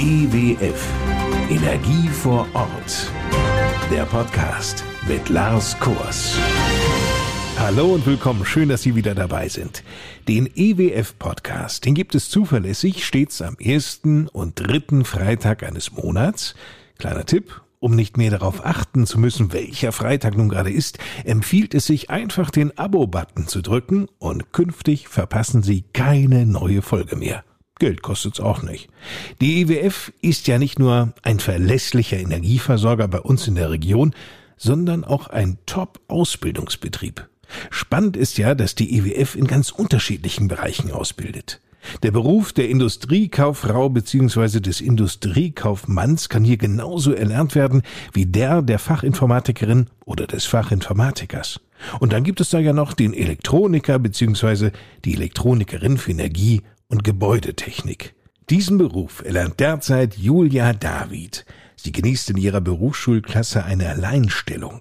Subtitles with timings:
[0.00, 0.88] EWF
[1.50, 3.10] Energie vor Ort.
[3.90, 6.38] Der Podcast mit Lars Kors.
[7.58, 8.46] Hallo und willkommen.
[8.46, 9.82] Schön, dass Sie wieder dabei sind.
[10.28, 16.54] Den EWF-Podcast, den gibt es zuverlässig stets am ersten und dritten Freitag eines Monats.
[16.98, 17.60] Kleiner Tipp.
[17.80, 22.08] Um nicht mehr darauf achten zu müssen, welcher Freitag nun gerade ist, empfiehlt es sich
[22.08, 27.42] einfach den Abo-Button zu drücken und künftig verpassen Sie keine neue Folge mehr.
[27.78, 28.88] Geld kostet's auch nicht.
[29.40, 34.14] Die EWF ist ja nicht nur ein verlässlicher Energieversorger bei uns in der Region,
[34.56, 37.28] sondern auch ein Top-Ausbildungsbetrieb.
[37.70, 41.60] Spannend ist ja, dass die EWF in ganz unterschiedlichen Bereichen ausbildet.
[42.02, 44.60] Der Beruf der Industriekauffrau bzw.
[44.60, 51.60] des Industriekaufmanns kann hier genauso erlernt werden wie der der Fachinformatikerin oder des Fachinformatikers.
[52.00, 54.72] Und dann gibt es da ja noch den Elektroniker bzw.
[55.04, 58.14] die Elektronikerin für Energie und Gebäudetechnik.
[58.50, 61.44] Diesen Beruf erlernt derzeit Julia David.
[61.76, 64.80] Sie genießt in ihrer Berufsschulklasse eine Alleinstellung.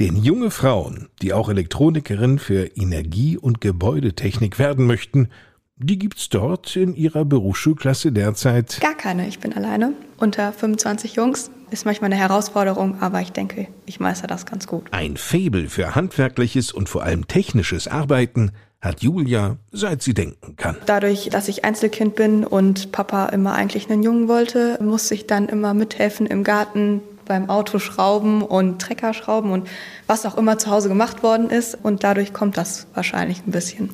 [0.00, 5.28] Denn junge Frauen, die auch Elektronikerin für Energie- und Gebäudetechnik werden möchten,
[5.76, 8.80] die gibt's dort in ihrer Berufsschulklasse derzeit?
[8.80, 9.28] Gar keine.
[9.28, 9.92] Ich bin alleine.
[10.18, 11.50] Unter 25 Jungs.
[11.70, 14.84] Ist manchmal eine Herausforderung, aber ich denke, ich meister das ganz gut.
[14.92, 20.76] Ein Faible für handwerkliches und vor allem technisches Arbeiten hat Julia, seit sie denken kann.
[20.86, 25.48] Dadurch, dass ich Einzelkind bin und Papa immer eigentlich einen Jungen wollte, musste ich dann
[25.48, 29.68] immer mithelfen im Garten, beim Autoschrauben und Treckerschrauben und
[30.06, 31.76] was auch immer zu Hause gemacht worden ist.
[31.82, 33.90] Und dadurch kommt das wahrscheinlich ein bisschen.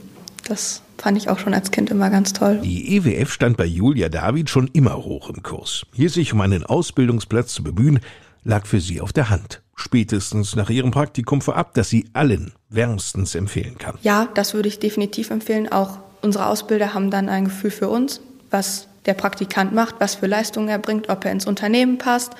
[0.46, 2.60] Das fand ich auch schon als Kind immer ganz toll.
[2.62, 5.84] Die EWF stand bei Julia David schon immer hoch im Kurs.
[5.94, 8.00] Hier sich um einen Ausbildungsplatz zu bemühen,
[8.44, 9.62] lag für sie auf der Hand.
[9.76, 13.98] Spätestens nach ihrem Praktikum vorab, das sie allen wärmstens empfehlen kann.
[14.02, 15.70] Ja, das würde ich definitiv empfehlen.
[15.70, 18.20] Auch unsere Ausbilder haben dann ein Gefühl für uns,
[18.50, 22.32] was der Praktikant macht, was für Leistungen er bringt, ob er ins Unternehmen passt.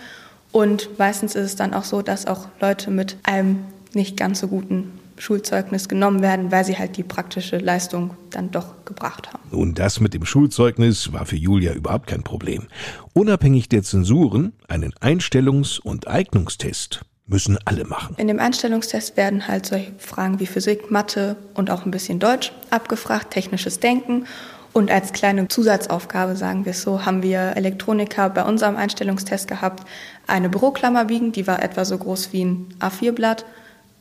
[0.53, 3.65] Und meistens ist es dann auch so, dass auch Leute mit einem
[3.95, 4.93] nicht ganz so guten
[5.23, 9.43] Schulzeugnis genommen werden, weil sie halt die praktische Leistung dann doch gebracht haben.
[9.53, 12.67] Nun, das mit dem Schulzeugnis war für Julia überhaupt kein Problem.
[13.13, 18.17] Unabhängig der Zensuren, einen Einstellungs- und Eignungstest müssen alle machen.
[18.19, 22.53] In dem Einstellungstest werden halt solche Fragen wie Physik, Mathe und auch ein bisschen Deutsch
[22.71, 24.27] abgefragt, technisches Denken.
[24.73, 29.87] Und als kleine Zusatzaufgabe, sagen wir es so, haben wir Elektroniker bei unserem Einstellungstest gehabt,
[30.27, 33.45] eine Büroklammer biegen, die war etwa so groß wie ein A4-Blatt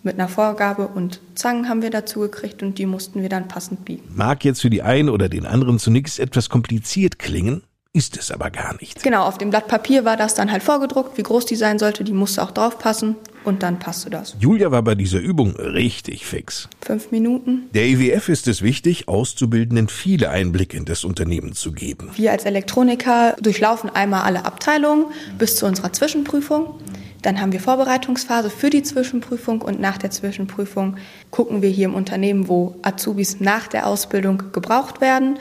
[0.03, 3.85] mit einer Vorgabe und Zangen haben wir dazu gekriegt und die mussten wir dann passend
[3.85, 4.03] biegen.
[4.13, 7.63] Mag jetzt für die einen oder den anderen zunächst etwas kompliziert klingen,
[7.94, 9.03] ist es aber gar nicht.
[9.03, 12.03] Genau, auf dem Blatt Papier war das dann halt vorgedruckt, wie groß die sein sollte,
[12.06, 14.35] die musste auch drauf passen und dann passte das.
[14.40, 16.69] Julia war bei dieser Übung richtig fix.
[16.79, 17.69] Fünf Minuten.
[17.73, 22.11] Der IWF ist es wichtig, Auszubildenden viele Einblicke in das Unternehmen zu geben.
[22.16, 25.07] Wir als Elektroniker durchlaufen einmal alle Abteilungen
[25.38, 26.75] bis zu unserer Zwischenprüfung.
[27.22, 30.98] Dann haben wir Vorbereitungsphase für die Zwischenprüfung und nach der Zwischenprüfung
[31.30, 35.38] gucken wir hier im Unternehmen, wo Azubis nach der Ausbildung gebraucht werden.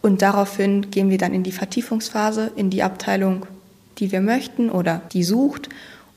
[0.00, 3.46] Und daraufhin gehen wir dann in die Vertiefungsphase, in die Abteilung,
[3.98, 5.68] die wir möchten oder die sucht.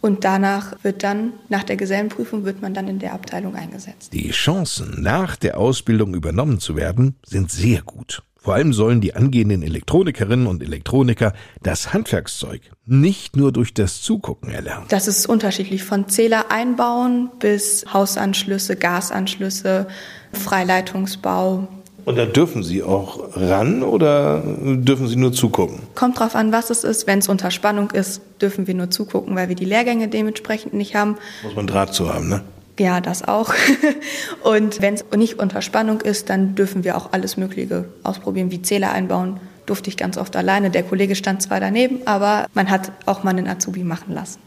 [0.01, 4.13] Und danach wird dann, nach der Gesellenprüfung, wird man dann in der Abteilung eingesetzt.
[4.13, 8.21] Die Chancen, nach der Ausbildung übernommen zu werden, sind sehr gut.
[8.47, 14.49] Vor allem sollen die angehenden Elektronikerinnen und Elektroniker das Handwerkszeug nicht nur durch das Zugucken
[14.51, 14.85] erlernen.
[14.87, 19.87] Das ist unterschiedlich von Zähler einbauen bis Hausanschlüsse, Gasanschlüsse,
[20.31, 21.67] Freileitungsbau.
[22.05, 25.79] Und da dürfen Sie auch ran oder dürfen Sie nur zugucken?
[25.93, 27.05] Kommt drauf an, was es ist.
[27.05, 30.95] Wenn es unter Spannung ist, dürfen wir nur zugucken, weil wir die Lehrgänge dementsprechend nicht
[30.95, 31.17] haben.
[31.43, 32.43] Muss man Draht zu haben, ne?
[32.79, 33.53] Ja, das auch.
[34.43, 38.61] Und wenn es nicht unter Spannung ist, dann dürfen wir auch alles Mögliche ausprobieren, wie
[38.61, 39.39] Zähler einbauen.
[39.65, 40.69] Durfte ich ganz oft alleine.
[40.69, 44.39] Der Kollege stand zwar daneben, aber man hat auch mal einen Azubi machen lassen.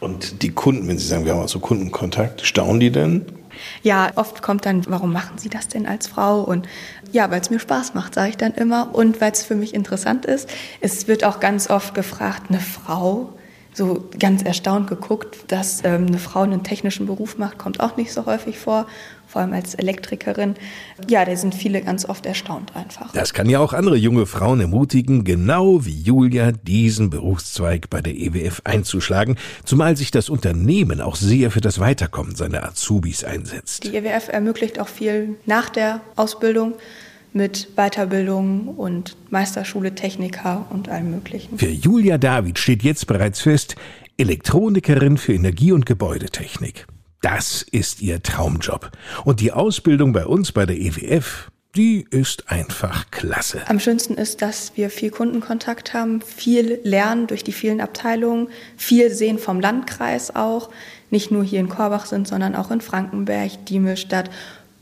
[0.00, 3.26] Und die Kunden, wenn Sie sagen, wir haben also Kundenkontakt, staunen die denn?
[3.82, 6.42] Ja, oft kommt dann, warum machen Sie das denn als Frau?
[6.42, 6.66] Und
[7.12, 8.94] ja, weil es mir Spaß macht, sage ich dann immer.
[8.94, 10.48] Und weil es für mich interessant ist.
[10.80, 13.34] Es wird auch ganz oft gefragt, eine Frau,
[13.74, 18.12] so ganz erstaunt geguckt, dass ähm, eine Frau einen technischen Beruf macht, kommt auch nicht
[18.12, 18.86] so häufig vor,
[19.26, 20.56] vor allem als Elektrikerin.
[21.08, 23.12] Ja, da sind viele ganz oft erstaunt einfach.
[23.12, 28.14] Das kann ja auch andere junge Frauen ermutigen, genau wie Julia diesen Berufszweig bei der
[28.14, 33.84] EWF einzuschlagen, zumal sich das Unternehmen auch sehr für das Weiterkommen seiner Azubis einsetzt.
[33.84, 36.74] Die EWF ermöglicht auch viel nach der Ausbildung
[37.32, 41.58] mit Weiterbildung und Meisterschule Techniker und allem Möglichen.
[41.58, 43.76] Für Julia David steht jetzt bereits fest,
[44.16, 46.86] Elektronikerin für Energie- und Gebäudetechnik.
[47.22, 48.90] Das ist ihr Traumjob.
[49.24, 53.62] Und die Ausbildung bei uns bei der EWF, die ist einfach klasse.
[53.68, 59.10] Am schönsten ist, dass wir viel Kundenkontakt haben, viel lernen durch die vielen Abteilungen, viel
[59.10, 60.70] sehen vom Landkreis auch.
[61.10, 64.30] Nicht nur hier in Korbach sind, sondern auch in Frankenberg, Diemelstadt,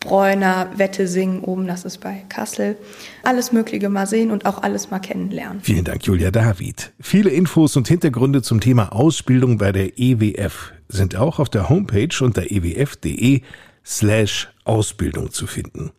[0.01, 2.77] Bräuner, Wettesingen oben, das ist bei Kassel.
[3.23, 5.61] Alles Mögliche mal sehen und auch alles mal kennenlernen.
[5.63, 6.93] Vielen Dank, Julia David.
[6.99, 12.09] Viele Infos und Hintergründe zum Thema Ausbildung bei der EWF sind auch auf der Homepage
[12.21, 13.43] unter ewf.de
[13.85, 15.91] slash Ausbildung zu finden.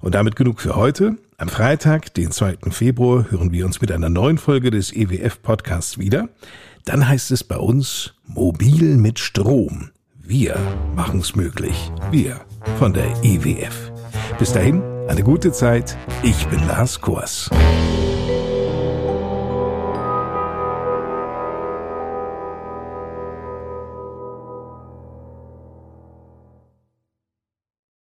[0.00, 1.16] Und damit genug für heute.
[1.36, 2.58] Am Freitag, den 2.
[2.70, 6.28] Februar, hören wir uns mit einer neuen Folge des EWF Podcasts wieder.
[6.84, 9.90] Dann heißt es bei uns Mobil mit Strom.
[10.22, 10.56] Wir
[10.94, 11.90] machen es möglich.
[12.10, 12.40] Wir
[12.78, 13.92] von der EWF.
[14.38, 15.96] Bis dahin, eine gute Zeit.
[16.22, 17.50] Ich bin Lars Kors.